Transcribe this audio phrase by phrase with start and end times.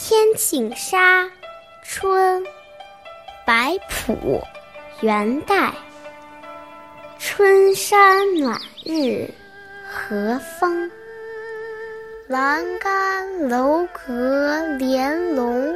[0.00, 1.28] 天净沙，
[1.82, 2.46] 春，
[3.44, 4.40] 白朴，
[5.00, 5.72] 元代。
[7.18, 9.28] 春山暖日
[9.90, 10.88] 和风，
[12.28, 15.74] 栏杆楼阁连笼。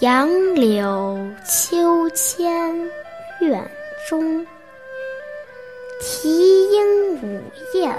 [0.00, 2.76] 杨柳秋千
[3.40, 3.64] 院
[4.08, 4.44] 中，
[6.00, 7.40] 啼莺舞
[7.74, 7.94] 燕，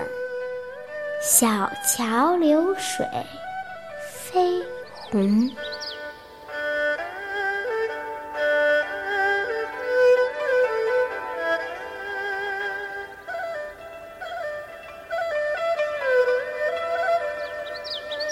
[1.21, 3.05] 小桥流水
[4.11, 4.61] 飞
[5.12, 5.49] 红。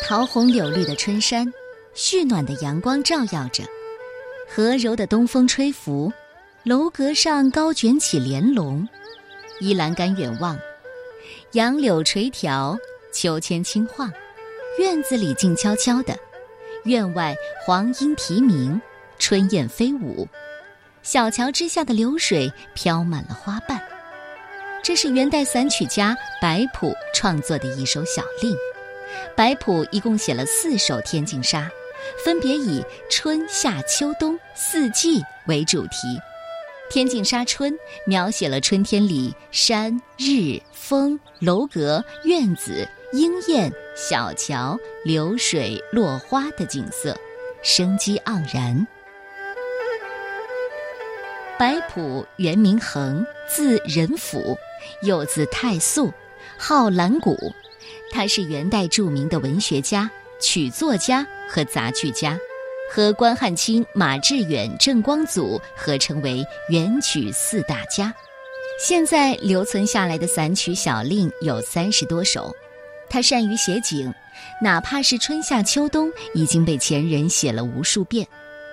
[0.08, 1.52] 桃红柳绿的春山，
[1.96, 3.64] 煦暖的阳光照耀着，
[4.48, 6.14] 和柔的东风吹拂，
[6.64, 8.88] 楼阁上高卷起帘笼，
[9.60, 10.58] 依栏杆远望，
[11.54, 12.78] 杨柳垂条，
[13.12, 14.10] 秋千轻晃，
[14.80, 16.18] 院子里静悄悄的，
[16.88, 17.36] 院外
[17.66, 18.82] 黄莺啼鸣，
[19.20, 20.28] 春燕飞舞，
[21.04, 23.80] 小桥之下的流水飘满了花瓣。
[24.82, 28.56] 这是元代散曲家白朴创作的一首小令。
[29.36, 31.60] 白朴一共写了四首《天净沙》，
[32.24, 36.08] 分别以春夏秋冬四季为主题。
[36.90, 37.74] 《天净沙·春》
[38.06, 47.16] 描写了春天里山日风楼阁院子莺燕小桥流水落花的景色，
[47.62, 48.88] 生机盎然。
[51.60, 54.58] 白朴原名衡，字仁甫，
[55.02, 56.14] 又字太素，
[56.58, 57.36] 号兰谷。
[58.12, 62.40] 他是元代著名的文学家、曲作家和杂剧家，
[62.90, 68.14] 和关汉卿、马致远、郑光祖合称为元曲四大家。
[68.80, 72.54] 现在留存下来的散曲小令有三十多首。
[73.10, 74.14] 他善于写景，
[74.62, 78.28] 哪怕是春夏秋冬已经被前人写了无数遍，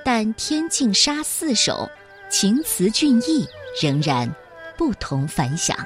[0.04, 1.88] 但《天净沙》四首，
[2.28, 3.46] 情词俊逸，
[3.80, 4.28] 仍然
[4.76, 5.76] 不同凡响。《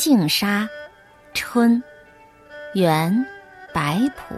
[0.00, 0.62] 净沙·
[1.34, 1.84] 春》
[2.80, 3.26] 元·
[3.74, 4.34] 白朴。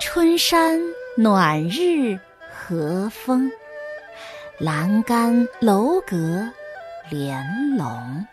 [0.00, 0.80] 春山
[1.16, 2.16] 暖日
[2.48, 3.50] 和风，
[4.60, 6.48] 栏杆楼阁
[7.10, 7.44] 连
[7.76, 8.24] 笼。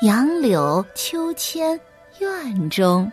[0.00, 1.78] 杨柳秋千
[2.18, 3.12] 院中，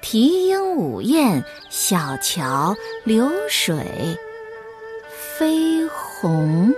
[0.00, 4.16] 啼莺舞燕，小桥流水
[5.10, 6.72] 飞红。